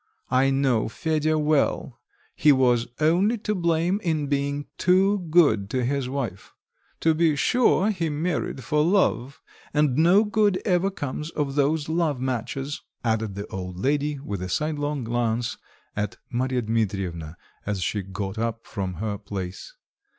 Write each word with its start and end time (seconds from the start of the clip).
I 0.31 0.49
know 0.49 0.87
Fedya 0.89 1.37
well; 1.37 1.99
he 2.35 2.51
was 2.51 2.87
only 2.99 3.37
to 3.37 3.53
blame 3.53 4.01
in 4.03 4.25
being 4.25 4.65
too 4.79 5.19
good 5.29 5.69
to 5.69 5.85
his 5.85 6.09
wife. 6.09 6.55
To 7.01 7.13
be 7.13 7.35
sure, 7.35 7.91
he 7.91 8.09
married 8.09 8.63
for 8.63 8.83
love, 8.83 9.43
and 9.75 9.97
no 9.99 10.23
good 10.23 10.59
ever 10.65 10.89
comes 10.89 11.29
of 11.29 11.53
those 11.53 11.87
love 11.87 12.19
matches," 12.19 12.81
added 13.03 13.35
the 13.35 13.45
old 13.49 13.77
lady, 13.77 14.17
with 14.17 14.41
a 14.41 14.49
sidelong 14.49 15.03
glance 15.03 15.59
at 15.95 16.17
Marya 16.31 16.63
Dmitrievna, 16.63 17.37
as 17.67 17.83
she 17.83 18.01
got 18.01 18.39
up 18.39 18.65
from 18.65 18.95
her 18.95 19.19
place. 19.19 19.75